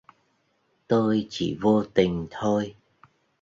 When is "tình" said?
1.83-2.27